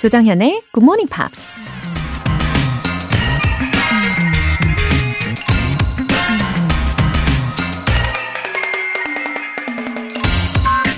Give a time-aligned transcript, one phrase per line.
[0.00, 1.52] 조정현의 Good Morning Pops.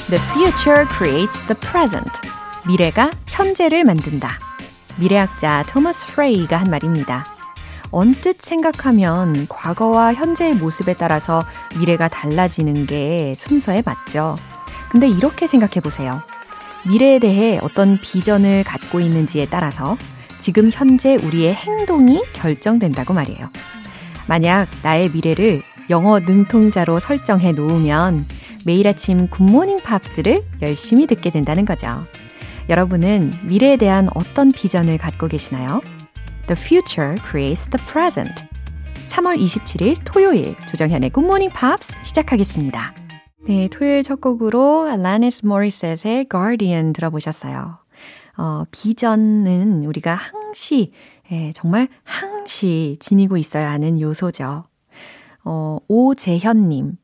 [0.06, 2.12] The future creates the present.
[2.64, 4.38] 미래가 현재를 만든다.
[5.00, 7.26] 미래학자 토머스 프레이가 한 말입니다.
[7.90, 11.44] 언뜻 생각하면 과거와 현재의 모습에 따라서
[11.76, 14.36] 미래가 달라지는 게 순서에 맞죠.
[14.92, 16.22] 근데 이렇게 생각해 보세요.
[16.88, 19.96] 미래에 대해 어떤 비전을 갖고 있는지에 따라서
[20.38, 23.48] 지금 현재 우리의 행동이 결정된다고 말이에요.
[24.26, 28.26] 만약 나의 미래를 영어 능통자로 설정해 놓으면
[28.64, 32.04] 매일 아침 굿모닝 팝스를 열심히 듣게 된다는 거죠.
[32.68, 35.80] 여러분은 미래에 대한 어떤 비전을 갖고 계시나요?
[36.46, 38.44] The future creates the present.
[39.06, 43.01] 3월 27일 토요일 조정현의 굿모닝 팝스 시작하겠습니다.
[43.44, 47.78] 네, 토요일 첫 곡으로 알라니스 모리셋의 Guardian 들어보셨어요.
[48.38, 50.92] 어, 비전은 우리가 항시,
[51.32, 54.64] 예, 정말 항시 지니고 있어야 하는 요소죠.
[55.44, 56.98] 어, 오재현님.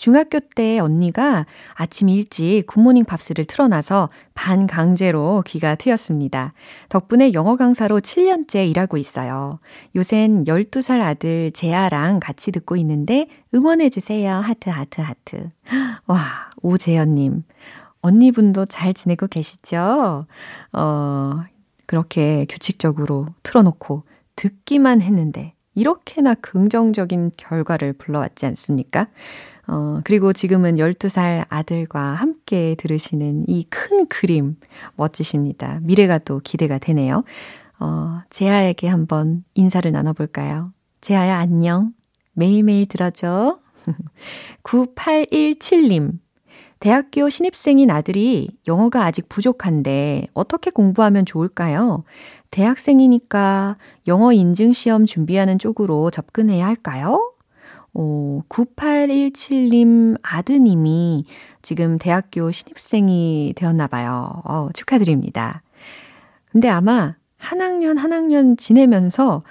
[0.00, 6.54] 중학교 때 언니가 아침 일찍 굿모닝 팝스를 틀어놔서 반강제로 귀가 트였습니다.
[6.88, 9.60] 덕분에 영어 강사로 7년째 일하고 있어요.
[9.94, 14.36] 요샌 12살 아들 재아랑 같이 듣고 있는데 응원해주세요.
[14.36, 15.50] 하트, 하트, 하트.
[16.06, 17.44] 와, 오재현님.
[18.00, 20.24] 언니분도 잘 지내고 계시죠?
[20.72, 21.40] 어,
[21.84, 29.08] 그렇게 규칙적으로 틀어놓고 듣기만 했는데 이렇게나 긍정적인 결과를 불러왔지 않습니까?
[29.66, 34.56] 어, 그리고 지금은 12살 아들과 함께 들으시는 이 큰 그림
[34.96, 35.78] 멋지십니다.
[35.82, 37.24] 미래가 또 기대가 되네요.
[37.78, 40.72] 어, 재아에게 한번 인사를 나눠볼까요?
[41.00, 41.92] 재아야, 안녕.
[42.32, 43.58] 매일매일 들어줘.
[44.62, 46.18] 9817님.
[46.80, 52.04] 대학교 신입생인 아들이 영어가 아직 부족한데 어떻게 공부하면 좋을까요?
[52.50, 53.76] 대학생이니까
[54.08, 57.32] 영어 인증 시험 준비하는 쪽으로 접근해야 할까요?
[57.94, 61.24] 어, 9817님 아드님이
[61.62, 64.42] 지금 대학교 신입생이 되었나 봐요.
[64.44, 65.62] 어, 축하드립니다.
[66.50, 69.42] 근데 아마 한 학년 한 학년 지내면서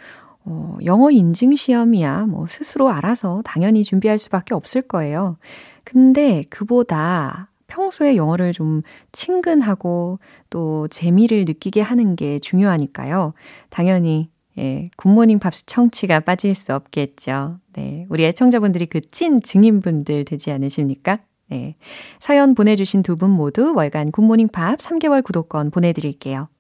[0.46, 5.38] 어, 영어 인증 시험이야 뭐 스스로 알아서 당연히 준비할 수밖에 없을 거예요.
[5.84, 10.20] 근데 그보다 평소에 영어를 좀 친근하고
[10.50, 13.34] 또 재미를 느끼게 하는 게 중요하니까요.
[13.70, 17.60] 당연히 예, 굿모닝 팝스 청취가 빠질 수 없겠죠.
[17.74, 21.20] 네, 우리 애청자분들이 그 찐 증인분들 되지 않으십니까?
[21.50, 21.76] 네,
[22.20, 26.50] 사연 보내주신 두 분 모두 월간 굿모닝 팝스 3개월 구독권 보내드릴게요.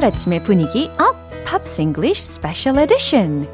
[0.00, 1.14] 주말 아침의 분위기 업!
[1.44, 3.46] 팝스 잉글리쉬 스페셜 에디션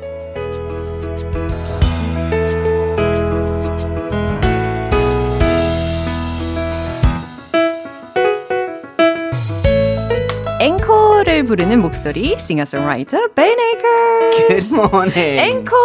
[10.60, 14.48] 앵콜을 부르는 목소리 싱어송라이터 Ben Aker.
[14.48, 15.40] Good morning.
[15.40, 15.76] 앵콜.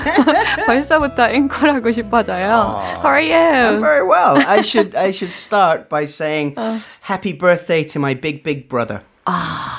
[0.65, 2.77] 벌써부터 앵콜 하고 싶어져요.
[3.03, 3.75] How are you?
[3.75, 4.41] I'm very well.
[4.47, 6.55] I should I should start by saying
[7.01, 9.01] happy birthday to my big big brother.
[9.27, 9.78] 아,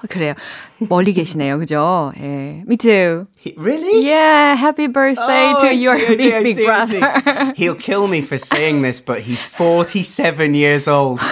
[0.09, 0.33] 그래요.
[0.77, 1.57] 멀리 계시네요.
[1.57, 2.11] 그죠?
[2.19, 2.61] 예.
[2.67, 3.25] Me too.
[3.39, 4.05] He, really?
[4.05, 6.85] Yeah, happy birthday Oh, to I your see, I see, big, I big see, I
[6.85, 6.99] see.
[6.99, 7.53] brother.
[7.55, 11.19] He'll kill me for saying this, but he's 47 years old.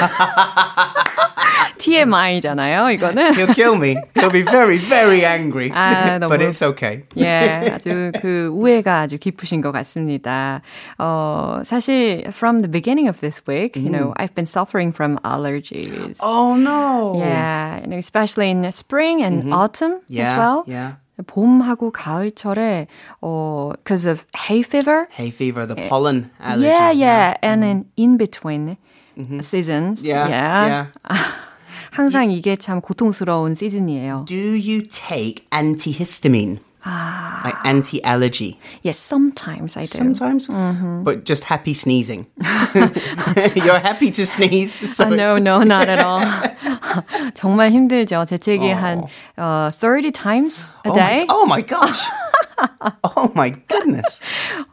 [1.77, 3.33] TMI잖아요, 이거는.
[3.33, 3.95] He'll kill me.
[4.15, 5.69] He'll be very, very angry.
[5.71, 7.03] 아, 너무- but it's okay.
[7.17, 10.61] 예, 아주 그 우애가 아주 깊으신 것 같습니다.
[10.97, 16.19] 어, 사실 from the beginning of this week, you know, I've been suffering from allergies.
[16.21, 17.17] Oh no.
[17.19, 20.23] Yeah, and especially in spring and autumn Yeah.
[20.31, 20.63] as well.
[20.67, 20.93] Yeah.
[21.27, 22.87] 봄하고 가을철에
[23.21, 25.07] 어 because of hay fever.
[25.11, 26.65] Hay fever, the pollen allergy.
[26.67, 28.77] Yeah, yeah, and then in between
[29.41, 30.01] seasons.
[30.03, 30.85] Yeah, yeah.
[31.05, 31.15] yeah.
[31.91, 34.25] 항상 이게 참 고통스러운 시즌이에요.
[34.27, 36.59] Do you take antihistamine?
[36.85, 38.59] 아, Like anti-allergy?
[38.83, 39.97] yes, sometimes I do.
[39.97, 40.49] Sometimes,
[41.03, 42.25] but just happy sneezing.
[43.55, 44.75] You're happy to sneeze.
[44.91, 46.19] So Uh, no, it's- no, not at all.
[47.35, 48.25] 정말 힘들죠.
[48.25, 49.03] 재채기 한
[49.37, 51.25] 어, 30 times a Oh day.
[51.25, 52.03] my, oh my gosh.
[53.02, 54.20] Oh my goodness.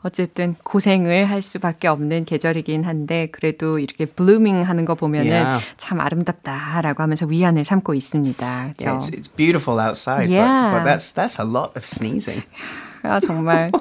[0.04, 5.66] 어쨌든 고생을 할 수밖에 없는 계절이긴 한데 그래도 이렇게 blooming 하는 거 보면은 Yeah.
[5.78, 8.74] 참 아름답다라고 하면서 위안을 삼고 있습니다.
[8.78, 8.88] 그렇죠?
[8.88, 10.72] Yeah, it's, it's beautiful outside, Yeah.
[10.72, 12.44] but, but that's that's a lot of sneezing.
[13.12, 13.72] 아, 정말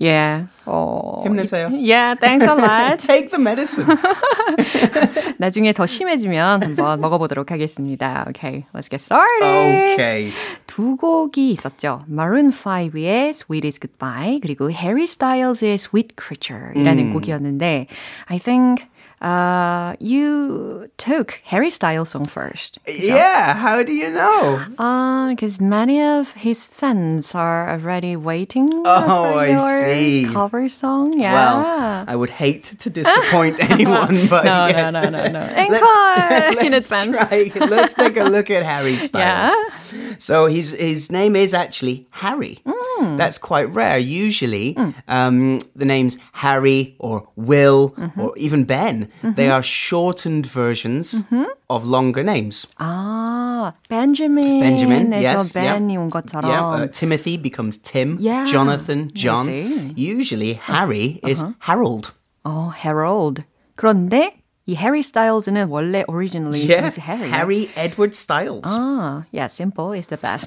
[0.00, 0.46] yeah.
[0.66, 1.68] 어, 힘내세요.
[1.72, 2.98] Yeah, thanks a lot.
[2.98, 3.86] Take the medicine.
[5.38, 8.24] 나중에 더 심해지면 한번 먹어보도록 하겠습니다.
[8.28, 9.94] Okay, let's get started.
[9.94, 10.32] Okay.
[10.66, 12.04] 두 곡이 있었죠.
[12.08, 17.86] Maroon 5의 Sweet is Goodbye 그리고 Harry Styles의 Sweet Creature이라는 곡이었는데
[18.26, 18.86] I think
[19.24, 22.78] uh, you took Harry Styles song first.
[22.86, 24.62] Yeah, how do you know?
[24.78, 30.26] Uh, because many of his fans are already waiting Oh, for I your see.
[30.32, 31.18] cover song.
[31.18, 31.32] Yeah.
[31.32, 34.92] Well, I would hate to disappoint anyone, but No, no, yes.
[34.92, 35.40] no, no, no.
[35.56, 37.16] Let's- Encore in advance.
[37.16, 39.54] Try, let's take a look at Harry Styles.
[39.92, 40.14] Yeah.
[40.18, 42.58] So his his name is actually Harry.
[42.66, 43.16] Mm.
[43.16, 43.98] That's quite rare.
[43.98, 44.76] Usually,
[45.08, 48.20] um, the names Harry or Will Mm-hmm.
[48.20, 51.45] or even Ben they are shortened versions Mm-hmm.
[51.69, 52.65] of longer names.
[52.77, 54.59] 아, Benjamin.
[54.61, 56.01] Benjamin, 에서 yes, Ben이 yeah.
[56.01, 56.45] 온 것처럼.
[56.49, 58.17] Yeah, uh, Timothy becomes Tim.
[58.19, 59.45] Yeah, Jonathan, I John.
[59.45, 59.93] see.
[59.95, 61.53] Usually, Harry is Uh-huh.
[61.59, 62.11] Harold.
[62.45, 63.43] 어, Harold.
[63.75, 67.31] 그런데 이 Harry Styles는 원래 originally Yeah, was Harry.
[67.31, 68.65] Harry Edward Styles.
[68.69, 70.45] 아, yeah, simple is the best.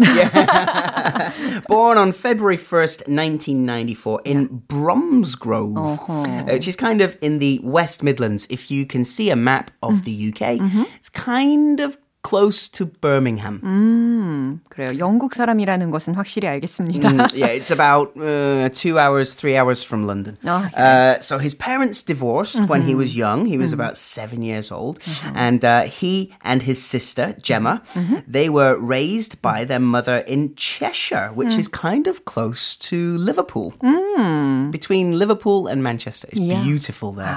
[1.69, 6.45] Born on February 1st, 1994, in Bromsgrove, Uh-huh.
[6.47, 8.47] which is kind of in the West Midlands.
[8.49, 10.83] If you can see a map of the UK, Mm-hmm.
[10.97, 13.59] it's kind of close to Birmingham.
[13.65, 14.61] Mm.
[14.71, 14.97] 그래요.
[14.99, 17.11] 영국 사람이라는 것은 확실히 알겠습니다.
[17.11, 20.39] Mm, yeah, it's about uh, two hours, three hours from London.
[20.47, 20.71] Okay.
[20.77, 22.99] Uh, so his parents divorced when he Mm-hmm.
[23.03, 23.45] was young.
[23.47, 25.01] He was about seven years old.
[25.35, 28.19] And uh, he and his sister, Gemma, Mm-hmm.
[28.31, 31.59] they were raised by their mother in Cheshire, which Mm.
[31.59, 33.75] is kind of close to Liverpool.
[34.71, 36.29] Between Liverpool and Manchester.
[36.31, 36.63] It's Yeah.
[36.63, 37.35] beautiful there.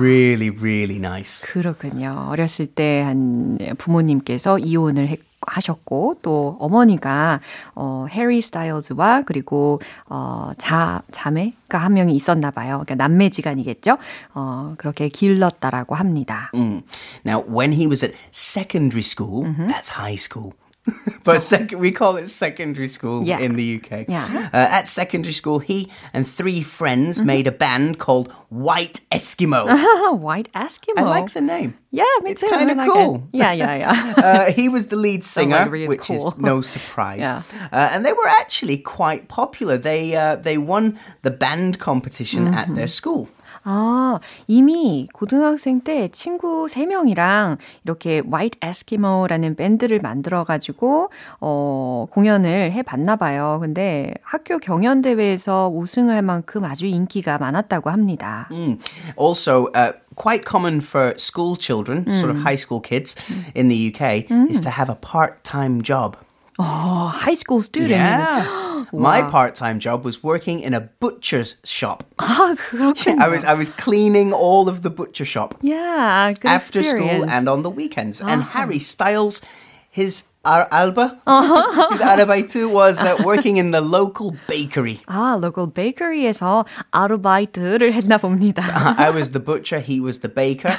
[0.00, 1.44] Really, really nice.
[1.46, 2.28] 그렇군요.
[2.32, 7.39] 어렸을 때 한 부모님 께서 이혼을 했, 하셨고 또 어머니가
[7.75, 9.79] 어 해리 스타일즈와 그리고
[10.09, 12.83] 어자 자매가 한 명이 있었나 봐요.
[12.83, 13.97] 그러니까 남매지간이겠죠.
[14.33, 16.51] 어 그렇게 길렀다라고 합니다.
[16.53, 16.81] Mm.
[17.25, 19.67] Now, when he was at secondary school, Mm-hmm.
[19.67, 20.51] that's high school.
[21.23, 23.23] but sec- we call it secondary school.
[23.25, 23.39] Yeah.
[23.39, 24.07] in the UK.
[24.07, 24.49] Yeah.
[24.53, 27.27] Uh, at secondary school, he and three friends Mm-hmm.
[27.27, 29.65] made a band called White Eskimo.
[30.19, 30.97] White Eskimo.
[30.97, 31.73] I like the name.
[31.91, 32.47] Yeah, me It's too.
[32.47, 33.15] I kinda like cool.
[33.33, 33.37] It.
[33.39, 34.13] Yeah, yeah, yeah.
[34.17, 36.31] Uh, he was the lead singer, really which cool.
[36.33, 37.19] is no surprise.
[37.19, 37.41] Yeah.
[37.71, 39.77] Uh, and they were actually quite popular.
[39.77, 43.29] They uh, they won the band competition at their school.
[43.69, 51.09] 아, 이미 고등학생 때 친구 3명이랑 이렇게 White Eskimo라는 밴드를 만들어가지고,
[51.41, 53.57] 어, 공연을 해 봤나 봐요.
[53.59, 58.47] 근데 학교 경연대회에서 우승을 할 만큼 아주 인기가 많았다고 합니다.
[58.51, 58.77] Mm.
[59.17, 63.15] Also, uh, quite common for school children, sort of high school kids
[63.53, 66.15] in the UK, is to have a part-time job.
[66.58, 67.92] 어, 하이스쿨 스튜던트.
[67.94, 68.86] Yeah.
[68.92, 72.04] My part-time job was working in a butcher's shop.
[72.18, 73.20] 아, 그렇군요.
[73.22, 77.32] I was I was cleaning all of the butcher shop Yeah, good after school experience.
[77.32, 78.20] and on the weekends.
[78.20, 79.40] And Harry Styles,
[79.88, 85.00] his ar- alba, his arbeitu was uh, working in the local bakery.
[85.08, 88.60] 아, local bakery에서 아르바이트를 했나 봅니다.
[88.98, 90.76] I was the butcher, he was the baker.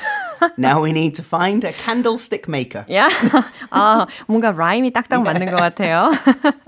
[0.58, 2.86] now we need to find a candlestick maker.
[2.92, 3.08] 야,
[3.72, 6.12] 아, 뭔가 라임이 딱딱 맞는 것 같아요.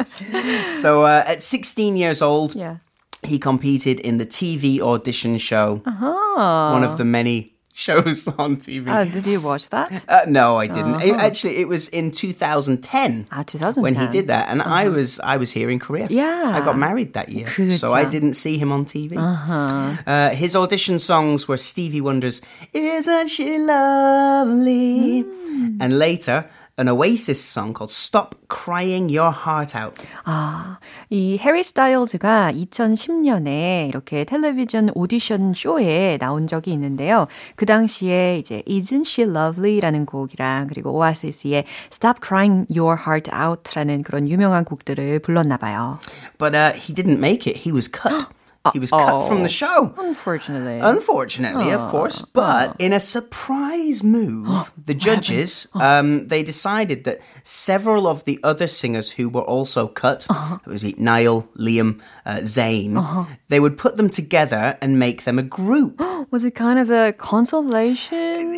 [0.70, 2.78] So uh, at 16 years old, yeah.
[3.24, 6.74] he competed in the TV audition show, Uh-huh.
[6.74, 8.88] one of the many shows on TV.
[8.88, 9.92] Uh, did you watch that?
[10.08, 11.02] Uh, no, I didn't.
[11.02, 13.84] It- actually, it was in 2010 아, 2010.
[13.84, 16.06] when he did that, and I was I was here in Korea.
[16.06, 16.16] Uh-huh.
[16.16, 16.56] Yeah.
[16.56, 18.12] I got married that year, so I 그렇죠.
[18.12, 19.18] didn't see him on TV.
[19.20, 22.40] Uh, his audition songs were Stevie Wonder's
[22.72, 25.78] "Isn't She Lovely," Mm.
[25.82, 26.46] and later
[26.81, 30.79] an Oasis song called "Stop Crying Your Heart Out." 아,
[31.11, 37.29] 이 해리 스타일즈가 2010년에 이렇게 텔레비전 오디션 쇼에 나온 적이 있는데요.
[37.57, 44.29] 그 당시에 이제 Isn't She Lovely라는 곡이랑 그리고 오아시스의 Stop Crying Your Heart Out라는 그런
[44.29, 45.99] 유명한 곡들을 불렀나 봐요.
[46.39, 47.61] But uh, he didn't make it.
[47.61, 48.27] He was cut.
[48.75, 49.95] He was cut from the show.
[49.97, 50.81] Unfortunately.
[50.83, 52.21] Unfortunately, of course.
[52.21, 58.67] But in a surprise move, the judges, um, they decided that several of the other
[58.67, 64.11] singers who were also cut, it was Niall, Liam, uh, Zayn, they would put them
[64.11, 65.99] together and make them a group.
[66.31, 68.51] Was it kind of a consolation?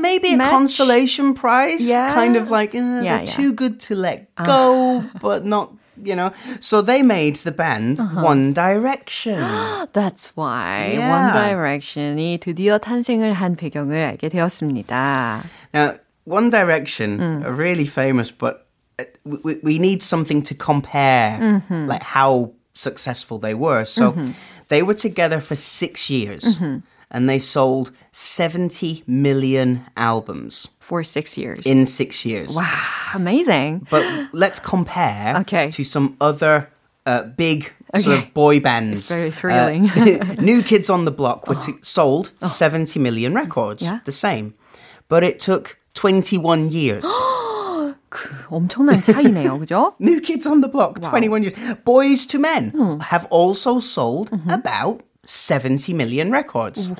[0.00, 0.50] Maybe a Match?
[0.50, 1.86] consolation prize.
[1.86, 2.14] Yeah.
[2.14, 3.24] Kind of like, uh, Yeah, they're yeah.
[3.24, 6.31] too good to let go, but not, you know.
[6.59, 9.39] So they made the band One Direction.
[9.93, 11.09] That's why Yeah.
[11.09, 15.41] One Direction이 드디어 탄생을 한 배경을 알게 되었습니다.
[15.73, 15.93] Now,
[16.25, 18.67] One Direction are really famous, but
[18.99, 23.85] uh, we, we need something to compare, like how successful they were.
[23.85, 24.15] So
[24.69, 26.59] they were together for six years.
[27.13, 31.59] And they sold 70 million albums For six years.
[31.65, 32.53] in six years.
[32.55, 32.65] wow,
[33.13, 33.85] amazing.
[33.89, 35.69] But let's compare Okay.
[35.71, 36.69] to some other
[37.05, 38.27] uh, big sort Okay.
[38.27, 38.99] of boy bands.
[38.99, 39.89] It's very thrilling.
[39.89, 43.99] Uh, New Kids on the Block were t- sold 70 million records, Yeah.
[44.05, 44.53] the same.
[45.09, 47.05] But it took 21 years.
[48.49, 49.93] 엄청난 차이네요, 그죠?
[49.99, 51.55] New Kids on the Block, 21 years.
[51.85, 52.71] Boys to Men
[53.11, 56.90] have also sold about 70 million records.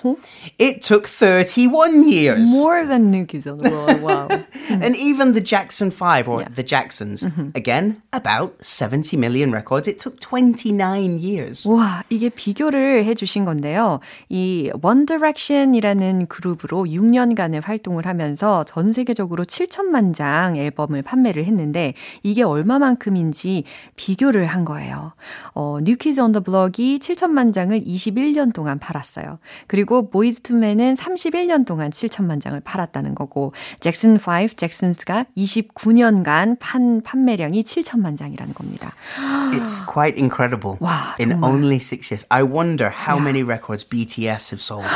[0.58, 2.52] It took 31 years.
[2.52, 4.02] More than New Kids on the Block.
[4.02, 4.28] Wow.
[4.68, 9.88] And even the Jackson 5 or the Jacksons, again, about 70 million records.
[9.88, 11.66] It took 29 years.
[11.68, 14.00] 와, 이게 비교를 해 주신 건데요.
[14.28, 22.42] 이 One Direction이라는 그룹으로 6년간의 활동을 하면서 전 세계적으로 7천만 장 앨범을 판매를 했는데 이게
[22.42, 23.64] 얼마만큼인지
[23.94, 25.12] 비교를 한 거예요.
[25.54, 27.80] 어, New Kids on the Block이 7천만 장을
[28.16, 29.38] 21년 동안 팔았어요.
[29.66, 30.10] 그리고
[30.42, 38.16] to Men은 31년 동안 7천만 장을 팔았다는 거고 잭슨 5, 잭슨스가 29년간 판 판매량이 7천만
[38.16, 38.92] 장이라는 겁니다.
[39.52, 40.76] It's quite incredible.
[40.80, 41.50] 와, In 정말.
[41.50, 42.26] only six years.
[42.30, 44.86] I wonder how many records BTS have sold.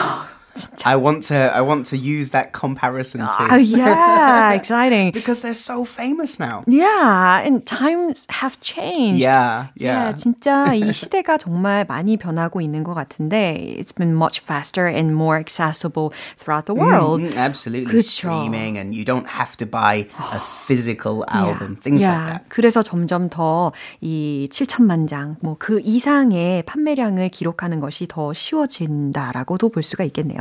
[0.84, 3.62] I want to I want to use that comparison Oh, too.
[3.62, 5.12] yeah, exciting.
[5.12, 6.64] Because they're so famous now.
[6.66, 9.20] Yeah, and times have changed.
[9.20, 10.10] Yeah, yeah.
[10.10, 15.14] Yeah, 진짜 이 시대가 정말 많이 변하고 있는 것 같은데 it's been much faster and
[15.14, 17.20] more accessible throughout the world.
[17.22, 17.92] Mm, absolutely.
[18.00, 18.20] 그쵸.
[18.20, 21.76] Streaming and you don't have to buy a physical album.
[21.76, 22.10] Things yeah.
[22.14, 22.48] like that.
[22.48, 29.82] 그래서 점점 더 이 7천만 장, 뭐 그 이상의 판매량을 기록하는 것이 더 쉬워진다라고도 볼
[29.82, 30.39] 수가 있겠네요.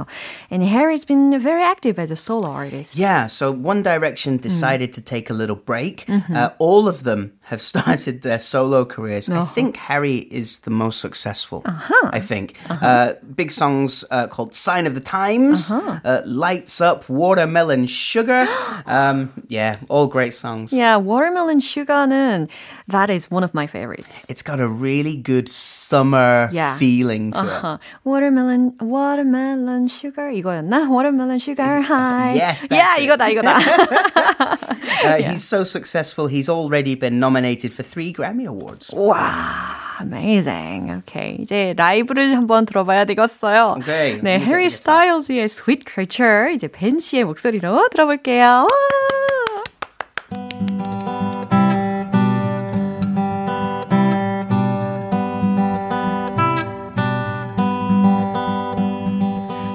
[0.51, 2.95] And Harry's been very active as a solo artist.
[2.97, 4.41] Yeah, so One Direction Mm.
[4.41, 6.05] decided to take a little break.
[6.07, 6.35] Mm-hmm.
[6.35, 9.28] Uh, all of them have started their solo careers.
[9.28, 9.42] Uh-huh.
[9.42, 11.62] I think Harry is the most successful.
[12.12, 12.54] I think.
[12.70, 16.00] uh big songs uh, called Sign of the Times, Uh-huh.
[16.04, 18.46] uh, Lights Up, Watermelon Sugar.
[18.86, 20.72] um, yeah, all great songs.
[20.72, 22.48] Yeah, Watermelon Sugar는
[22.88, 24.26] that is one of my favorites.
[24.28, 26.76] It's got a really good summer Yeah.
[26.76, 27.64] feeling to it.
[27.64, 30.88] Uh, watermelon, watermelon sugar 이거였나?
[30.88, 32.34] Watermelon sugar high.
[32.34, 33.08] Yes, that's yeah, it.
[33.08, 33.52] 이거다 이거다.
[35.04, 37.34] Uh, He's so successful, he's already been nominated
[37.71, 38.93] for three Grammy Awards.
[38.95, 40.91] 와, amazing.
[40.99, 43.75] Okay, 이제 라이브를 한번 들어봐야 되겠어요.
[43.79, 48.67] Okay, 네, 해리 스타일즈의 Sweet Creature 이제 벤 씨의 목소리로 들어볼게요.
[48.67, 48.99] 와.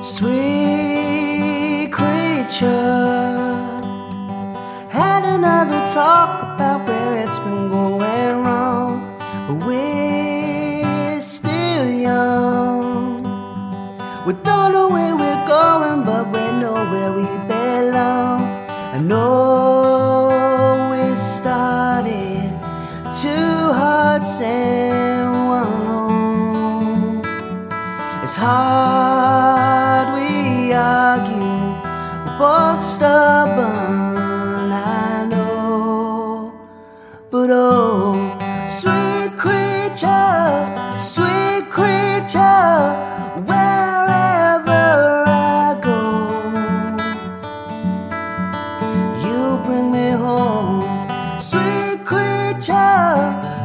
[0.03, 2.71] Sweet creature,
[4.91, 6.54] had another talk
[7.39, 7.84] about where it's been going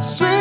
[0.02, 0.39] sweet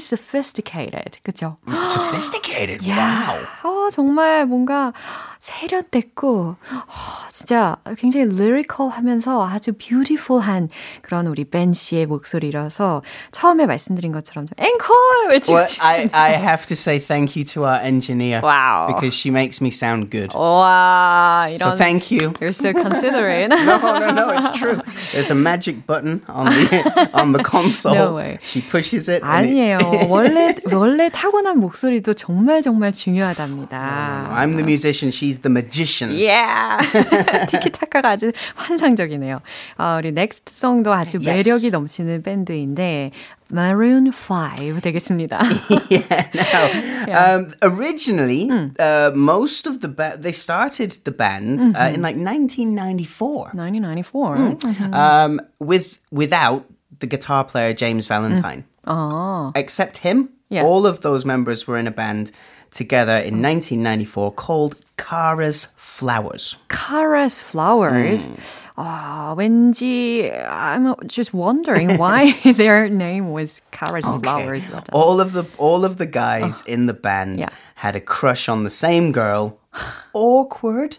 [0.00, 1.18] sophisticated.
[1.22, 1.56] 그죠?
[1.68, 2.88] Sophisticated.
[2.90, 4.92] 야, 어, 정말 뭔가
[5.40, 10.68] 세련됐고, 어, 진짜 굉장히 lyrical 하면서 아주 beautiful한
[11.00, 13.00] 그런 우리 벤 씨의 목소리라서
[13.32, 15.68] 처음에 말씀드린 것처럼 좀 앵콜 외치고 Well.
[15.80, 18.40] I, I have to say thank you to our engineer.
[18.42, 18.88] Wow.
[18.88, 20.28] Because she makes me sound good.
[20.34, 21.78] 와, So 이런.
[21.78, 22.32] thank you.
[22.40, 23.48] You're so considerate.
[23.48, 24.80] No, no, no, it's true.
[25.12, 27.94] There's a magic button on the on the console.
[27.94, 28.38] No way.
[28.42, 29.22] She pushes it.
[29.24, 29.78] and it- 아니에요.
[30.08, 34.28] 원래 원래 타고난 목소리도 정말 정말 중요하답니다.
[34.36, 36.11] I'm the musician, she's the magician.
[36.11, 36.77] Yeah.
[37.49, 39.41] 티키타카가 아주 환상적이네요.
[39.77, 41.25] 어, 우리 넥스트 송도 아주 Yes.
[41.25, 43.11] 매력이 넘치는 밴드인데
[43.51, 45.39] Maroon 5 되겠습니다.
[45.89, 47.13] yeah, no.
[47.13, 48.49] Um, originally,
[48.79, 54.57] uh, most of the ba- they started the band uh, in like 1994 1994.
[54.93, 56.65] um, with without
[56.99, 58.63] the guitar player James Valentine.
[58.87, 59.51] 어.
[59.55, 60.63] Except him, Yeah.
[60.63, 62.31] all of those members were in a band
[62.70, 66.56] together in 1994 called Kara's Flowers.
[66.68, 68.28] Kara's Flowers.
[68.28, 68.66] Mm.
[68.78, 74.22] Oh, 왠지 I'm just wondering why their name was Kara's okay.
[74.22, 74.68] Flowers.
[74.92, 76.70] All of the all of the guys oh.
[76.70, 77.48] in the band yeah.
[77.76, 79.58] had a crush on the same girl.
[80.12, 80.98] Awkward.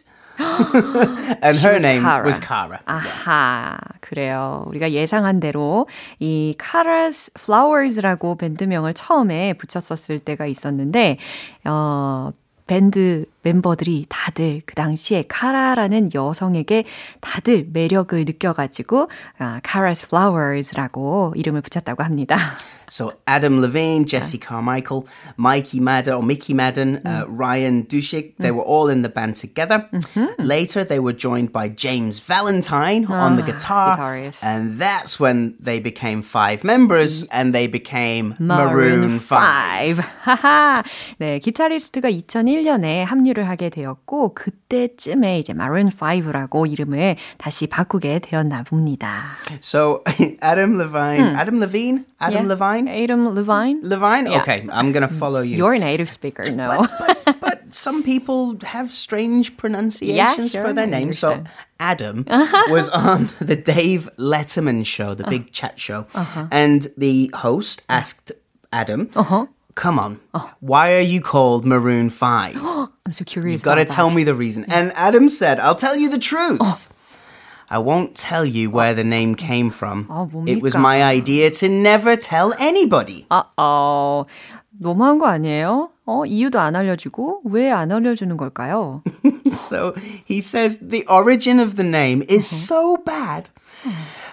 [1.41, 2.80] And her name was Cara.
[2.86, 4.63] 아하, 그래요.
[4.67, 5.88] 우리가 예상한 대로
[6.19, 11.17] 이 Cara's Flowers라고 밴드명을 처음에 붙였었을 때가 있었는데,
[11.65, 12.32] 어,
[12.67, 16.86] 밴드 멤버들이 다들 그 당시에 카라라는 여성에게
[17.19, 22.38] 다들 매력을 느껴가지고 아, Cara's Flowers라고 이름을 붙였다고 합니다.
[22.90, 28.62] So Adam Levine, Jesse Carmichael, Mikey Madden or Mickey Madden, uh, Ryan Dushik, they were
[28.62, 29.88] all in the band together.
[30.38, 34.44] Later, they were joined by James Valentine on the guitar, guitarist.
[34.44, 39.98] and that's when they became five members, and they became Maroon, 5.
[40.22, 40.83] 하하.
[41.18, 49.22] 네, 기타리스트가 2001년에 합류를 하게 되었고 그때쯤에 이제 Maroon 5라고 이름을 다시 바꾸게 되었나 봅니다.
[49.61, 50.02] So
[50.42, 52.55] Adam Levine, Adam Levine, Adam Yeah.
[52.55, 53.82] Levine, Adam Levine?
[53.84, 54.28] Levine.
[54.32, 54.41] Yeah.
[54.41, 55.58] Okay, I'm gonna follow you.
[55.58, 56.88] You're a native speaker, no.
[57.00, 61.20] but, but some people have strange pronunciations sure, for their names.
[61.20, 61.44] So.
[61.80, 62.26] Adam
[62.70, 65.30] was on the Dave Letterman show, the Uh-huh.
[65.32, 66.06] big chat show,
[66.52, 68.32] and the host asked
[68.72, 69.48] Adam, Uh-huh.
[69.74, 70.20] "Come on,
[70.60, 72.56] why are you called Maroon 5?
[73.06, 75.98] I'm so curious You've got to tell me the reason." And Adam said, "I'll tell
[75.98, 76.89] you the truth."
[77.70, 80.07] I won't tell you where the name came from.
[80.09, 80.79] 아, it was 뭡니까?
[80.81, 83.26] my idea to never tell anybody.
[83.29, 84.24] 아, 어,
[84.79, 85.90] 너무한 거 아니에요?
[86.07, 89.02] 어, 이유도 안 알려주고 왜 안 알려주는 걸까요?
[89.48, 89.92] so
[90.24, 93.50] he says the origin of the name is so bad.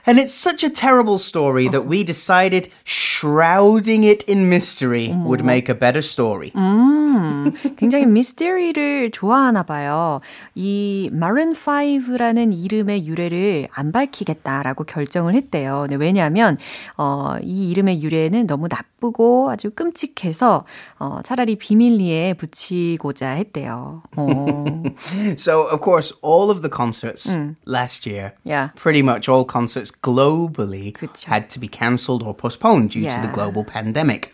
[0.08, 5.70] And it's such a terrible story that we decided shrouding it in mystery would make
[5.70, 6.52] a better story.
[6.56, 10.20] 음, 굉장히 미스테리를 좋아하나 봐요.
[10.56, 15.88] 이 마룬 5라는 이름의 유래를 안 밝히겠다라고 결정을 했대요.
[15.90, 16.58] 네, 왜냐하면
[16.98, 20.66] 어, 이 이름의 유래는 너무 나쁘고 아주 끔찍해서
[21.00, 24.04] 어, 차라리 비밀리에 붙이고자 했대요.
[24.18, 24.84] 어.
[25.38, 27.30] So, of course, all of the concerts
[27.66, 28.70] last year, Yeah.
[28.76, 31.26] pretty much all concerts globally 그쵸.
[31.28, 33.34] had to be cancelled or postponed due to the Yeah.
[33.34, 34.32] global pandemic.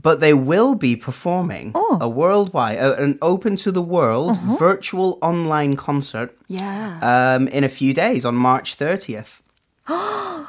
[0.00, 1.98] But they will be performing Oh.
[2.00, 6.96] a worldwide, uh, an open to the world virtual online concert Yeah.
[7.02, 9.42] um, in a few days on March 30th.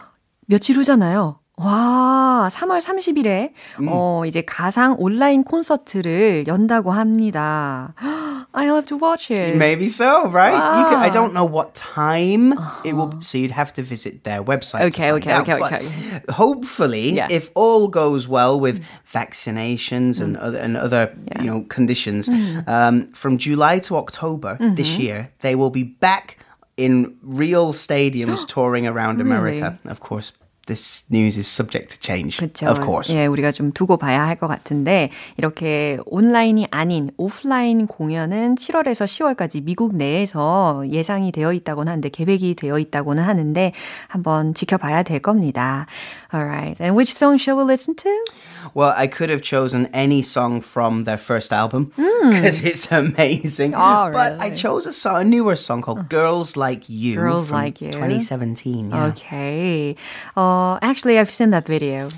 [0.48, 1.40] 며칠 후잖아요.
[1.58, 3.52] 와, 3월 30일에
[3.88, 7.94] 어 이제 가상 온라인 콘서트를 연다고 합니다.
[8.54, 9.56] I have to watch it.
[9.56, 10.52] Maybe so, right?
[10.52, 11.14] You could, I Wow.
[11.14, 12.52] don't know what time
[12.84, 13.14] it will.
[13.22, 14.82] So you'd have to visit their website.
[14.82, 15.42] to Okay, find okay, out.
[15.48, 15.86] okay, But okay.
[16.34, 17.28] Hopefully, Yeah.
[17.30, 22.28] if all goes well with vaccinations and other and other you know conditions,
[22.68, 26.38] um, from July to October this year, they will be back
[26.76, 29.80] in real stadiums touring around America.
[29.86, 30.34] Of course,
[30.67, 32.37] This news is subject to change.
[32.39, 32.67] 그렇죠.
[32.69, 33.15] Of course.
[33.15, 39.65] 예, 우리가 좀 두고 봐야 할 것 같은데 이렇게 온라인이 아닌 오프라인 공연은 7월에서 10월까지
[39.65, 43.73] 미국 내에서 예상이 되어 있다고는 하는데 계획이 되어 있다고는 하는데
[44.09, 45.87] 한번 지켜봐야 될 겁니다.
[46.37, 46.77] All right.
[46.79, 48.27] And which song shall we listen to?
[48.75, 52.31] Well, I could have chosen any song from their first album hmm.
[52.31, 52.67] because mm.
[52.67, 53.73] it's amazing.
[53.75, 54.39] Oh, but?
[54.39, 57.17] I chose a song, a newer song called uh, Girls Like You.
[57.17, 57.91] Girls Like You.
[57.91, 58.91] 2017.
[58.91, 59.07] Yeah.
[59.07, 59.97] Okay.
[60.37, 62.11] Uh, actually, I've seen that video.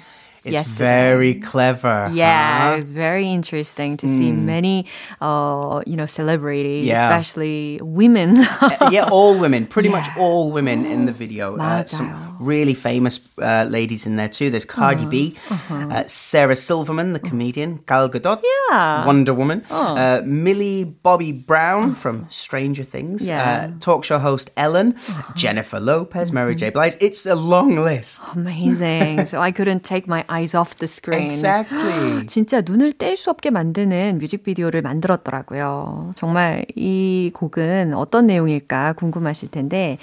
[0.42, 0.84] It's yesterday.
[0.84, 2.10] very clever.
[2.12, 2.82] Yeah, huh?
[2.84, 4.18] very interesting to mm.
[4.18, 4.46] see hmm.
[4.46, 4.86] many,
[5.20, 7.06] uh, you know, celebrities, yeah.
[7.06, 8.36] especially women.
[8.38, 9.96] Uh, yeah, all women, pretty yeah.
[10.00, 11.56] much all women in the video.
[11.56, 14.50] Uh, some really famous uh, ladies in there too.
[14.50, 15.88] There's Cardi B, Uh-huh.
[15.90, 19.04] uh, Sarah Silverman, the comedian, Gal Gadot, Yeah.
[19.06, 23.70] Wonder Woman, uh, Millie Bobby Brown from Stranger Things, Yeah.
[23.74, 24.94] uh, talk show host Ellen,
[25.34, 26.70] Jennifer Lopez, Mary J.
[26.70, 26.96] Blige.
[27.00, 28.22] It's a long list.
[28.34, 29.26] Amazing.
[29.26, 31.26] So I couldn't take my eyes off the screen.
[31.26, 32.26] Exactly.
[32.26, 36.12] 진짜 눈을 뗄 수 없게 만드는 뮤직비디오를 만들었더라고요.
[36.16, 39.98] 정말 이 곡은 어떤 내용일까 궁금하실 텐데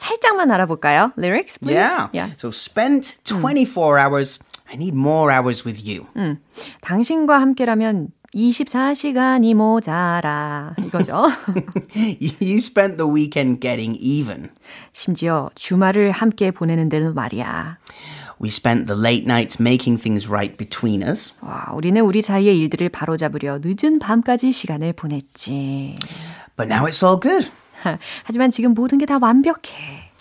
[0.00, 1.12] 살짝만 알아볼까요?
[1.16, 1.76] Lyrics, please.
[2.12, 2.30] Yeah.
[2.38, 4.38] So spent 24 hours.
[4.72, 6.06] I need more hours with you.
[6.80, 11.26] 당신과 함께라면 24시간이 모자라 이거죠.
[11.94, 14.50] You spent the weekend getting even.
[14.92, 17.78] 심지어 주말을 함께 보내는 데는 말이야.
[18.40, 21.34] We spent the late nights making things right between us.
[21.42, 25.96] 와, 우리는 우리 사이의 일들을 바로잡으려 늦은 밤까지 시간을 보냈지.
[26.56, 27.50] But now it's all good.
[28.23, 30.11] 하지만 지금 모든 게 다 완벽해.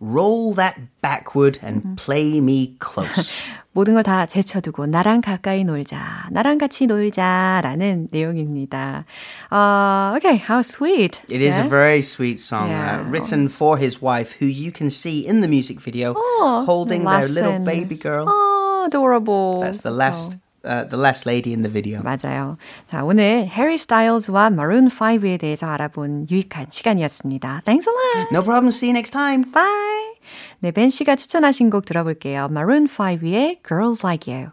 [0.00, 3.32] Roll that backward and play me close.
[3.72, 9.04] 모든 걸 다 제쳐두고 나랑 가까이 놀자, 나랑 같이 놀자라는 내용입니다.
[9.52, 11.20] Uh, okay, how sweet.
[11.28, 11.68] It is a Yeah?
[11.68, 13.02] very sweet song, Yeah.
[13.02, 17.04] uh, written for his wife, who you can see in the music video Oh, holding
[17.04, 17.64] their little lesson.
[17.64, 18.24] baby girl.
[18.26, 19.60] Oh, adorable.
[19.60, 20.40] That's the 그쵸?
[20.65, 22.01] Uh, the last lady in the video.
[22.03, 22.57] 맞아요.
[22.87, 27.61] 자, 오늘 해리 스타일즈와 마룬 5에 대해서 알아본 유익한 시간이었습니다.
[27.65, 28.27] Thanks a lot.
[28.31, 28.69] No problem.
[28.69, 29.43] See you next time.
[29.51, 30.15] Bye.
[30.59, 32.47] 네, 벤 씨가 추천하신 곡 들어볼게요.
[32.49, 34.51] 마룬 5의 Girls Like You.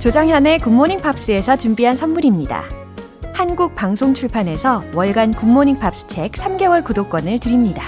[0.00, 2.83] 조정현의 굿모닝 팝스에서 준비한 선물입니다.
[3.34, 7.82] 한국 방송 출판에서 월간 굿모닝 팝스 책 3개월 구독권을 드립니다.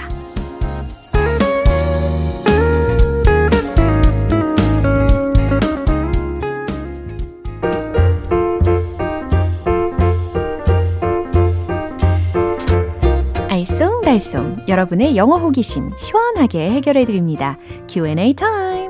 [13.47, 17.57] 알쏭달쏭 여러분의 영어 호기심 시원하게 해결해 드립니다.
[17.87, 18.86] Q&A 타임.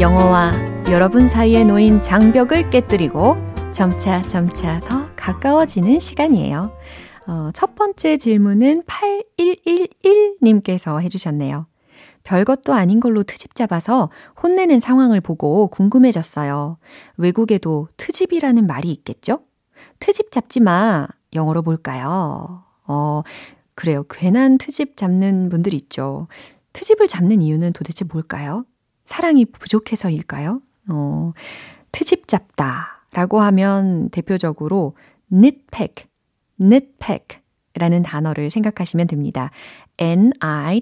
[0.00, 0.50] 영어와
[0.90, 3.36] 여러분 사이에 놓인 장벽을 깨뜨리고
[3.72, 6.76] 점차 점차 더 가까워지는 시간이에요.
[7.28, 11.68] 어, 첫 번째 질문은 8111님께서 해주셨네요.
[12.24, 14.10] 별것도 아닌 걸로 트집 잡아서
[14.42, 16.76] 혼내는 상황을 보고 궁금해졌어요.
[17.16, 19.42] 외국에도 트집이라는 말이 있겠죠?
[20.00, 21.06] 트집 잡지 마.
[21.34, 22.64] 영어로 볼까요?
[22.88, 23.22] 어,
[23.76, 24.02] 그래요.
[24.10, 26.26] 괜한 트집 잡는 분들 있죠.
[26.72, 28.64] 트집을 잡는 이유는 도대체 뭘까요?
[29.04, 30.60] 사랑이 부족해서일까요?
[30.90, 31.32] 어,
[31.92, 34.96] 트집 잡다 라고 하면 대표적으로
[35.32, 36.06] nitpick,
[36.60, 37.40] nitpick
[37.74, 39.50] 라는 단어를 생각하시면 됩니다.
[39.98, 40.74] N-I-T-P-I-C-K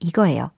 [0.00, 0.50] 이거예요.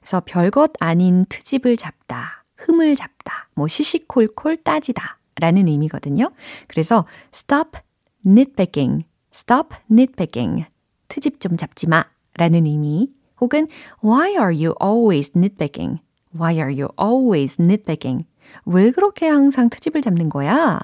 [0.00, 6.30] 그래서 별것 아닌 트집을 잡다, 흠을 잡다, 뭐 시시콜콜 따지다 라는 의미거든요.
[6.66, 7.78] 그래서 stop
[8.26, 10.66] nitpicking, stop nitpicking,
[11.08, 12.04] 트집 좀 잡지 마
[12.36, 13.68] 라는 의미 혹은
[14.04, 15.98] why are you always nitpicking,
[16.34, 18.26] why are you always nitpicking,
[18.64, 20.80] 왜 그렇게 항상 트집을 잡는 거야?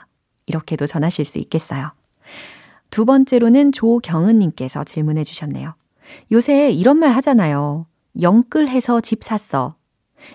[0.47, 1.93] 이렇게도 전하실 수 있겠어요.
[2.91, 5.75] 두 번째로는 조경은님께서 질문해 주셨네요.
[6.33, 7.87] 요새 이런 말 하잖아요.
[8.21, 9.75] 영끌해서 집 샀어.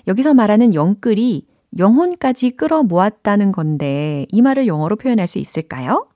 [0.08, 1.46] 여기서 말하는 영끌이
[1.78, 6.08] 영혼까지 끌어 모았다는 건데 이 말을 영어로 표현할 수 있을까요?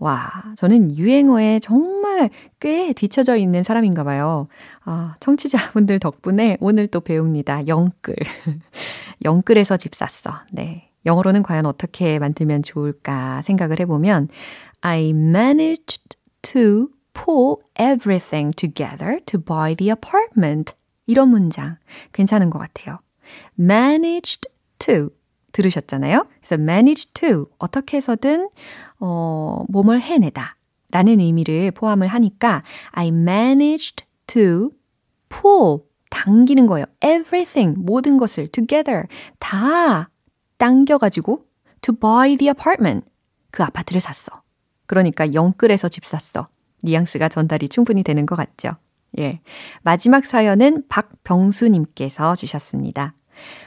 [0.00, 4.48] 와, 저는 유행어에 정말 꽤 뒤처져 있는 사람인가 봐요.
[4.84, 7.66] 아, 청취자분들 덕분에 오늘 또 배웁니다.
[7.68, 8.16] 영끌.
[9.24, 10.32] 영끌에서 집 샀어.
[10.52, 10.88] 네.
[11.04, 14.28] 영어로는 과연 어떻게 만들면 좋을까 생각을 해보면
[14.80, 20.74] I managed to pull everything together to buy the apartment.
[21.06, 21.76] 이런 문장
[22.12, 22.98] 괜찮은 것 같아요.
[23.58, 25.10] managed to
[25.52, 26.26] 들으셨잖아요.
[26.40, 28.48] 그래서 manage to 어떻게 해서든
[28.98, 30.56] 어, 몸을 해내다
[30.90, 34.70] 라는 의미를 포함을 하니까 I managed to
[35.28, 36.86] pull 당기는 거예요.
[37.02, 39.04] everything 모든 것을 together
[39.38, 40.10] 다
[40.58, 41.46] 당겨 가지고
[41.80, 43.06] to buy the apartment
[43.50, 44.42] 그 아파트를 샀어.
[44.86, 46.48] 그러니까 영끌에서 집 샀어.
[46.82, 48.72] 뉘앙스가 전달이 충분히 되는 것 같죠.
[49.18, 49.40] 예.
[49.82, 53.14] 마지막 사연은 박병수 님께서 주셨습니다.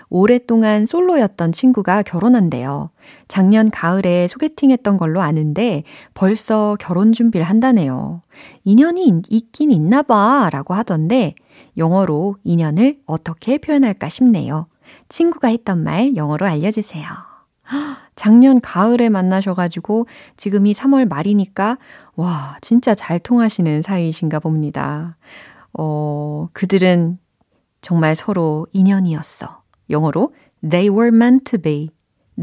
[0.09, 2.89] 오랫동안 솔로였던 친구가 결혼한대요.
[3.27, 5.83] 작년 가을에 소개팅 했던 걸로 아는데
[6.13, 8.21] 벌써 결혼 준비를 한다네요.
[8.63, 11.35] 인연이 있긴 있나 봐 라고 하던데
[11.77, 14.67] 영어로 인연을 어떻게 표현할까 싶네요.
[15.09, 17.05] 친구가 했던 말 영어로 알려주세요.
[18.15, 20.07] 작년 가을에 만나셔가지고
[20.37, 21.77] 지금이 3월 말이니까
[22.15, 25.17] 와, 진짜 잘 통하시는 사이이신가 봅니다.
[25.73, 27.17] 어, 그들은
[27.81, 29.62] 정말 서로 인연이었어.
[29.89, 30.33] 영어로
[30.67, 31.89] they were meant to be.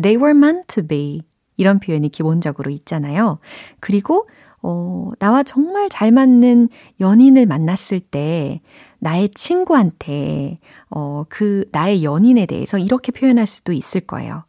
[0.01, 1.23] they were meant to be.
[1.57, 3.39] 이런 표현이 기본적으로 있잖아요.
[3.81, 4.27] 그리고
[4.63, 6.69] 어, 나와 정말 잘 맞는
[7.01, 8.61] 연인을 만났을 때
[8.99, 10.59] 나의 친구한테
[10.91, 14.45] 어, 그 나의 연인에 대해서 이렇게 표현할 수도 있을 거예요.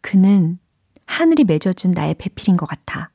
[0.00, 0.58] 그는
[1.06, 3.10] 하늘이 맺어준 나의 배필인 것 같아.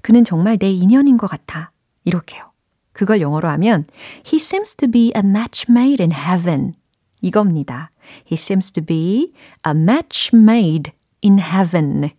[0.00, 1.72] 그는 정말 내 인연인 것 같아.
[2.04, 2.52] 이렇게요.
[2.92, 3.86] 그걸 영어로 하면
[4.26, 6.74] He seems to be a match made in heaven.
[7.22, 7.90] 이겁니다.
[8.26, 9.32] He seems to be
[9.66, 10.92] a match made
[11.24, 12.10] in heaven.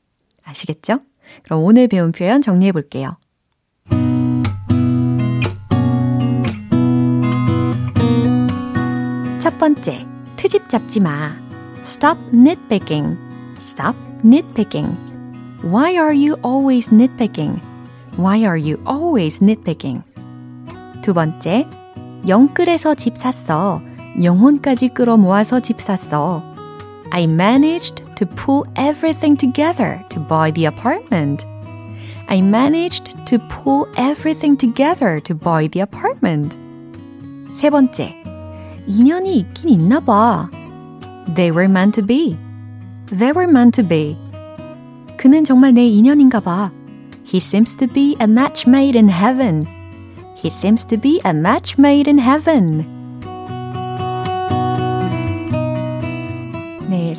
[0.44, 1.00] 아시겠죠?
[1.44, 3.18] 그럼 오늘 배운 표현 정리해 볼게요.
[9.39, 11.36] 첫 번째, 트집 잡지 마.
[11.84, 13.18] Stop nitpicking.
[13.58, 14.96] Stop nitpicking.
[15.63, 17.62] Why are you always nitpicking?
[18.18, 20.02] Why are you always nitpicking?
[21.02, 21.68] 두 번째,
[22.28, 23.82] 영끌에서 집 샀어.
[24.23, 26.43] 영혼까지 끌어모아서 집 샀어.
[27.11, 31.47] I managed to pull everything together to buy the apartment.
[32.29, 36.59] I managed to pull everything together to buy the apartment.
[37.55, 38.14] 세 번째,
[38.87, 40.51] 인연이 있긴 있나 봐.
[41.35, 42.37] They were meant to be.
[43.07, 44.17] They were meant to be.
[45.17, 46.71] 그는 정말 내 인연인가 봐.
[47.25, 49.67] He seems to be a match made in heaven.
[50.37, 52.92] He seems to be a match made in heaven.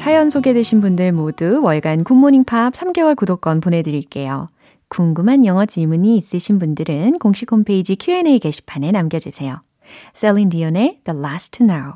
[0.04, 4.48] 사연 소개되신 분들 모두 월간 굿모닝 팝 3개월 구독권 보내드릴게요.
[4.88, 9.62] 궁금한 영어 질문이 있으신 분들은 공식 홈페이지 Q&A 게시판에 남겨주세요.
[10.12, 11.94] Celine Dion의 The Last to Know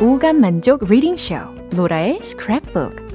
[0.00, 3.08] 오감 만족 reading 쇼 로라의 스크랩북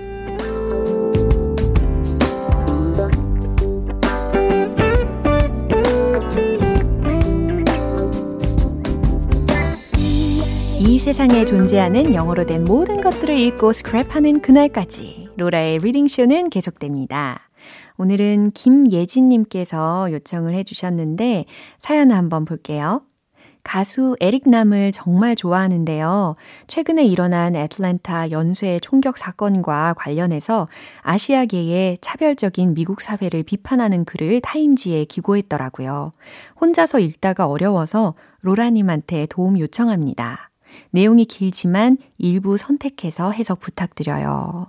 [10.80, 17.52] 이 세상에 존재하는 영어로 된 모든 것들을 읽고 스크랩하는 그날까지 로라의 reading쇼는 계속됩니다.
[17.98, 21.46] 오늘은 김예진님께서 요청을 해주셨는데
[21.78, 23.04] 사연을 한번 볼게요.
[23.66, 26.36] 가수 에릭 남을 정말 좋아하는데요.
[26.68, 30.68] 최근에 일어난 애틀랜타 연쇄 총격 사건과 관련해서
[31.02, 36.14] 아시아계의 차별적인 미국 사회를 비판하는 글을 타임지에 기고했더라고요.
[36.62, 40.52] 혼자서 읽다가 어려워서 로라님한테 도움 요청합니다.
[40.92, 44.68] 내용이 길지만 일부 선택해서 해석 부탁드려요.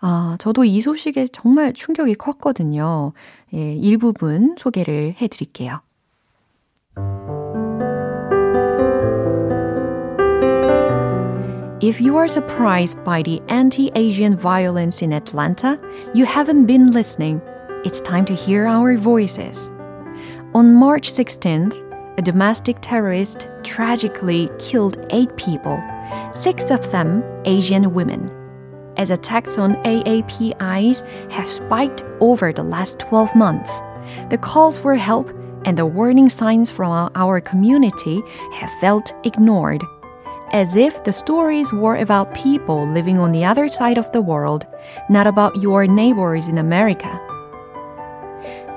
[0.00, 3.12] 아, 저도 이 소식에 정말 충격이 컸거든요.
[3.54, 5.80] 예, 일부분 소개를 해 드릴게요.
[11.80, 15.80] If you are surprised by the anti Asian violence in Atlanta,
[16.12, 17.40] you haven't been listening.
[17.86, 19.70] It's time to hear our voices.
[20.52, 21.74] On March 16th,
[22.18, 25.82] a domestic terrorist tragically killed eight people,
[26.34, 28.30] six of them Asian women.
[28.98, 33.80] As attacks on AAPIs have spiked over the last 12 months,
[34.28, 35.30] the calls for help
[35.64, 38.20] and the warning signs from our community
[38.52, 39.82] have felt ignored
[40.52, 44.66] as if the stories were about people living on the other side of the world,
[45.08, 47.20] not about your neighbors in America.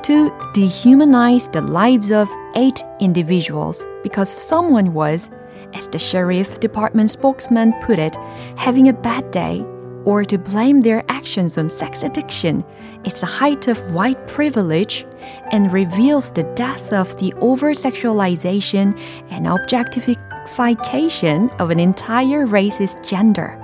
[0.04, 5.32] To dehumanize the lives of eight individuals because someone was,
[5.74, 8.16] as the sheriff department spokesman put it,
[8.58, 9.66] having a bad day,
[10.06, 12.64] or to blame their actions on sex addiction
[13.06, 15.06] is the height of white privilege
[15.52, 22.96] and reveals the depth of the over sexualization and objectification objectification of an entire race's
[23.04, 23.60] gender.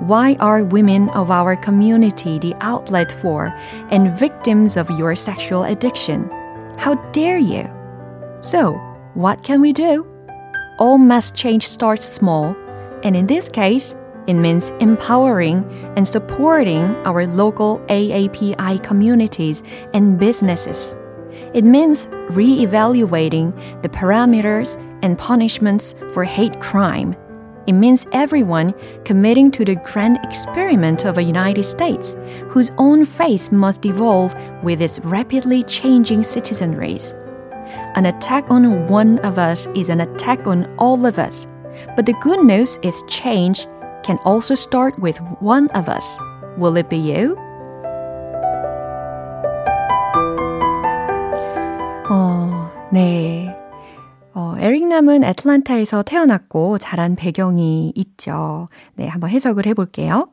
[0.00, 3.54] Why are women of our community the outlet for
[3.90, 6.28] and victims of your sexual addiction?
[6.78, 7.68] How dare you?
[8.40, 8.72] So,
[9.14, 10.06] what can we do?
[10.78, 12.56] All mass change starts small,
[13.04, 13.94] and in this case,
[14.26, 15.64] it means empowering
[15.96, 20.96] and supporting our local AAPI communities and businesses.
[21.52, 27.16] It means re evaluating the parameters and punishments for hate crime.
[27.66, 32.16] It means everyone committing to the grand experiment of a United States,
[32.48, 37.14] whose own face must evolve with its rapidly changing citizenries.
[37.94, 41.46] An attack on one of us is an attack on all of us.
[41.96, 43.66] But the good news is change
[44.02, 46.18] can also start with one of us.
[46.56, 47.36] Will it be you?
[52.10, 53.49] 어, 네.
[54.60, 58.68] 어, 에릭 남은 애틀란타에서 태어났고 자란 배경이 있죠.
[58.94, 60.28] 네, 한번 해석을 해볼게요.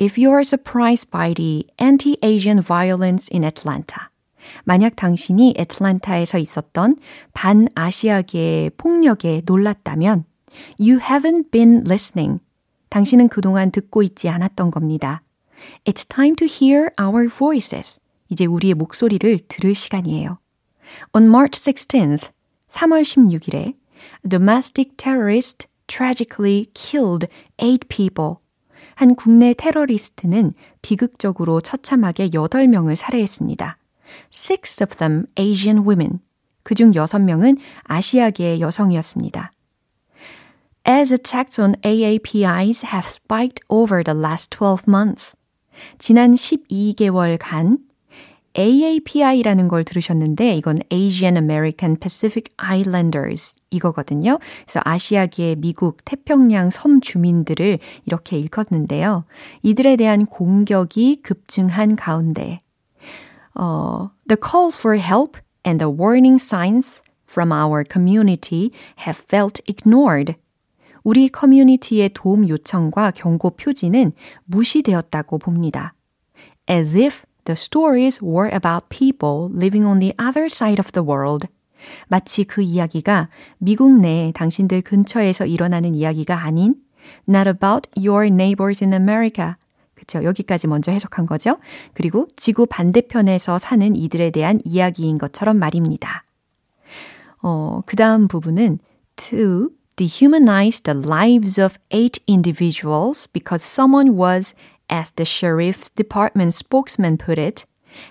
[0.00, 4.08] If you are surprised by the anti-Asian violence in Atlanta.
[4.64, 6.96] 만약 당신이 애틀란타에서 있었던
[7.32, 10.24] 반아시아계 폭력에 놀랐다면
[10.80, 12.40] You haven't been listening.
[12.88, 15.22] 당신은 그동안 듣고 있지 않았던 겁니다.
[15.84, 18.00] It's time to hear our voices.
[18.30, 20.38] 이제 우리의 목소리를 들을 시간이에요.
[21.14, 22.30] On March 16th,
[22.70, 23.74] 3월 16일에
[24.24, 27.26] a domestic terrorist tragically killed
[27.58, 28.36] eight people.
[28.94, 30.52] 한 국내 테러리스트는
[30.82, 33.76] 비극적으로 처참하게 8명을 살해했습니다.
[34.32, 36.20] Six of them Asian women.
[36.62, 39.52] 그중 6명은 아시아계의 여성이었습니다.
[40.86, 45.36] As attacks on AAPIs have spiked over the last 12 months.
[45.98, 47.89] 지난 12개월간
[48.56, 54.38] AAPI라는 걸 들으셨는데 이건 Asian American Pacific Islanders 이거거든요.
[54.64, 59.24] 그래서 아시아계 미국 태평양 섬 주민들을 이렇게 일컫는데요.
[59.62, 62.62] 이들에 대한 공격이 급증한 가운데
[63.54, 68.70] 어, The calls for help and the warning signs from our community
[69.06, 70.34] have felt ignored.
[71.02, 74.12] 우리 커뮤니티의 도움 요청과 경고 표지는
[74.44, 75.94] 무시되었다고 봅니다.
[76.68, 81.48] As if The stories were about people living on the other side of the world.
[82.06, 86.76] 마치 그 이야기가 미국 내 당신들 근처에서 일어나는 이야기가 아닌
[87.28, 89.54] not about your neighbors in America.
[89.94, 90.22] 그쵸.
[90.22, 91.58] 여기까지 먼저 해석한 거죠.
[91.92, 96.22] 그리고 지구 반대편에서 사는 이들에 대한 이야기인 것처럼 말입니다.
[97.42, 98.78] 어, 그 다음 부분은
[99.16, 104.54] to dehumanize the lives of eight individuals because someone was
[104.90, 107.64] as the sheriff's department spokesman put it,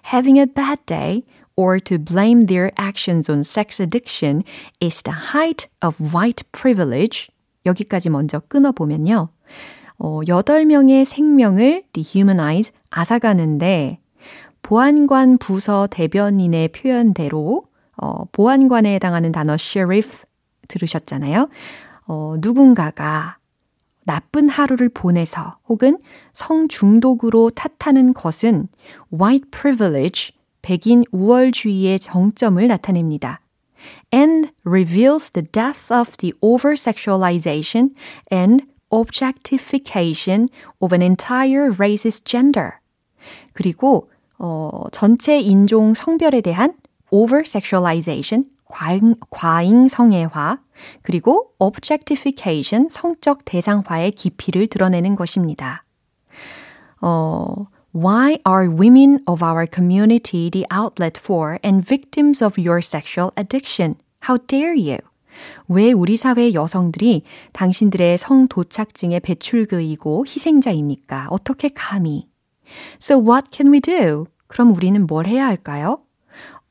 [0.03, 1.23] having a bad day
[1.55, 4.43] or to blame their actions on sex addiction
[4.79, 7.29] is the height of white privilege.
[7.65, 9.29] 여기까지 먼저 끊어보면요.
[9.97, 13.99] 어, 8명의 생명을 dehumanize, 앗아가는데,
[14.61, 17.63] 보안관 부서 대변인의 표현대로,
[17.97, 20.23] 어, 보안관에 해당하는 단어 sheriff
[20.69, 21.49] 들으셨잖아요.
[22.07, 23.38] 어, 누군가가
[24.09, 25.99] 나쁜 하루를 보내서 혹은
[26.33, 28.67] 성중독으로 탓하는 것은
[29.13, 30.31] white privilege,
[30.63, 33.39] 백인 우월주의의 정점을 나타냅니다.
[34.11, 37.91] and reveals the death of the over-sexualization
[38.31, 40.49] and objectification
[40.81, 42.79] of an entire race's gender.
[43.53, 46.73] 그리고 어, 전체 인종 성별에 대한
[47.11, 50.59] over-sexualization, 과잉, 과잉 성애화,
[51.01, 55.83] 그리고 objectification, 성적 대상화의 깊이를 드러내는 것입니다.
[57.01, 63.31] 어, Why are women of our community the outlet for and victims of your sexual
[63.37, 63.95] addiction?
[64.27, 64.99] How dare you?
[65.67, 71.27] 왜 우리 사회 여성들이 당신들의 성 도착증의 배출구이고 희생자입니까?
[71.31, 72.29] 어떻게 감히?
[73.01, 74.27] So what can we do?
[74.47, 75.99] 그럼 우리는 뭘 해야 할까요?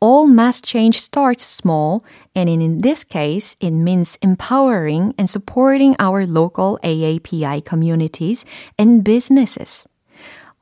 [0.03, 2.03] All mass change starts small,
[2.35, 8.43] and in this case, it means empowering and supporting our local AAPI communities
[8.77, 9.87] and businesses.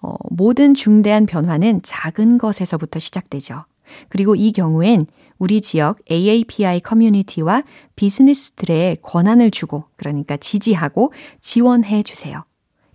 [0.04, 3.66] 어, 모든 중대한 변화는 작은 것에서부터 시작되죠.
[4.10, 5.08] 그리고 이 경우엔
[5.40, 7.64] 우리 지역 AAPI 커뮤니티와
[7.96, 12.44] 비즈니스들의 권한을 주고, 그러니까 지지하고 지원해 주세요.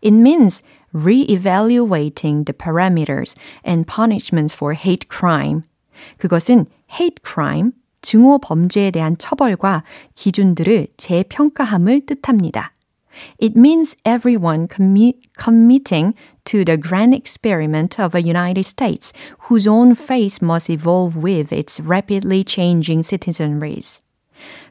[0.01, 3.35] It means re-evaluating the parameters
[3.67, 5.63] and punishments for hate crime.
[6.18, 7.72] 그것은 hate crime,
[8.02, 9.84] 증오 범죄에 대한 처벌과
[10.16, 12.74] 기준들을 재평가함을 뜻합니다.
[13.42, 16.14] It means everyone commi- committing
[16.46, 19.14] to the grand experiment of a United States
[19.48, 24.02] whose own face must evolve with its rapidly changing citizenries.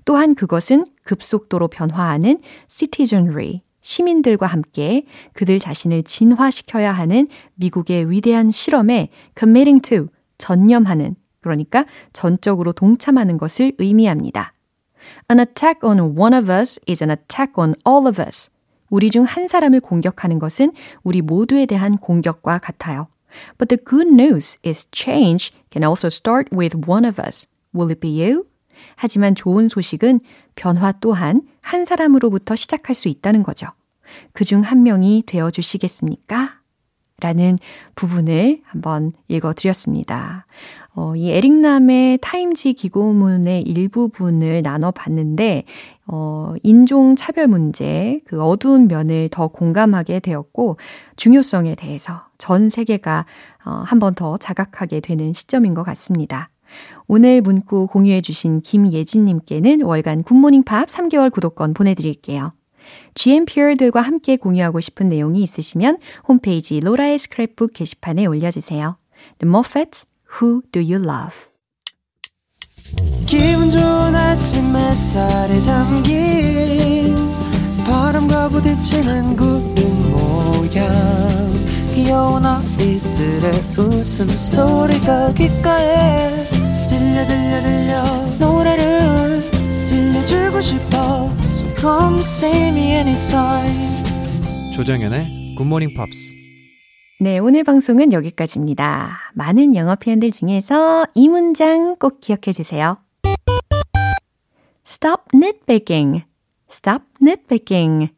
[0.05, 9.09] 또한 그것은 급속도로 변화하는 citizenry, 시민들과 함께 그들 자신을 진화시켜야 하는 미국의 위대한 실험에
[9.39, 10.09] committing to,
[10.39, 14.53] 전념하는, 그러니까 전적으로 동참하는 것을 의미합니다.
[15.31, 18.51] An attack on one of us is an attack on all of us.
[18.91, 20.73] 우리 중 한 사람을 공격하는 것은
[21.03, 23.09] 우리 모두에 대한 공격과 같아요.
[23.59, 27.47] But the good news is change can also start with one of us.
[27.75, 28.45] Will it be you?
[28.97, 30.21] 하지만 좋은 소식은
[30.57, 33.69] 변화 또한 한 사람으로부터 시작할 수 있다는 거죠.
[34.33, 36.60] 그 중 한 명이 되어 주시겠습니까?
[37.21, 37.57] 라는
[37.95, 40.47] 부분을 한번 읽어 드렸습니다.
[40.95, 45.65] 어, 이 에릭남의 타임지 기고문의 일부분을 나눠봤는데,
[46.09, 50.79] 어, 인종 차별 문제, 그 어두운 면을 더 공감하게 되었고,
[51.17, 53.27] 중요성에 대해서 전 세계가
[53.65, 56.51] 어, 한번 더 자각하게 되는 시점인 것 같습니다.
[57.07, 62.53] 오늘 문구 공유해주신 김예진님께는 월간 굿모닝 팝 3개월 구독권 보내드릴게요.
[63.15, 68.97] GMPR들과 함께 공유하고 싶은 내용이 있으시면 홈페이지 로라의 스크랩북 게시판에 올려주세요.
[69.39, 70.07] The Moffats,
[70.41, 71.51] Who Do You Love?
[73.27, 77.15] 기분 좋은 아침 햇살에 담긴
[77.85, 81.31] 바람과 부딪히는 구름 모양
[81.95, 86.45] 귀여운 아이들의 웃음소리가 귓가에
[86.89, 88.03] 들려 들려 들려
[88.39, 89.43] 노래를
[89.87, 91.40] 들려주고 싶어
[91.81, 94.03] come see me anytime
[94.75, 96.41] 조정연의 굿모닝 팝스
[97.23, 99.19] 네, 오늘 방송은 여기까지입니다.
[99.35, 102.97] 많은 영어 표현들 중에서 이 문장 꼭 기억해 주세요.
[104.87, 106.25] Stop nitpicking.
[106.71, 108.09] Stop nitpicking.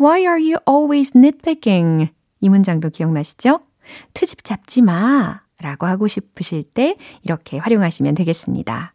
[0.00, 2.08] Why are you always nitpicking?
[2.40, 3.60] 이 문장도 기억나시죠?
[4.14, 5.42] 트집 잡지 마.
[5.60, 8.94] 라고 하고 싶으실 때 이렇게 활용하시면 되겠습니다.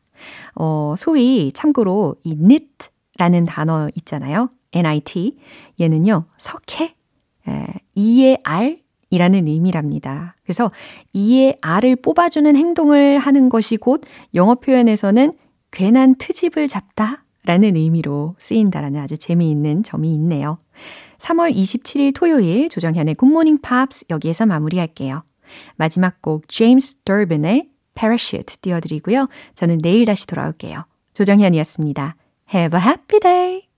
[0.55, 2.89] 어, 소위 참고로 이 nit
[3.21, 4.49] 라는 단어 있잖아요.
[4.73, 5.37] nit.
[5.79, 6.95] 얘는요, 서캐.
[7.47, 8.79] 에, 이에 알
[9.11, 10.35] 이라는 의미랍니다.
[10.41, 10.71] 그래서
[11.13, 14.01] 이에 알을 뽑아주는 행동을 하는 것이 곧
[14.33, 15.33] 영어 표현에서는
[15.69, 20.57] 괜한 트집을 잡다 라는 의미로 쓰인다라는 아주 재미있는 점이 있네요.
[21.19, 25.21] 3월 27일 토요일 조정현의 굿모닝 팝스 여기에서 마무리할게요.
[25.75, 29.27] 마지막 곡 제임스 더빈의 Parachute 띄워드리고요.
[29.53, 30.85] 저는 내일 다시 돌아올게요.
[31.13, 32.15] 조정현이었습니다.
[32.51, 33.69] Have a happy day!